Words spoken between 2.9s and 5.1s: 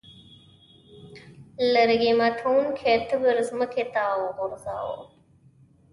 تبر ځمکې ته وغورځاوه.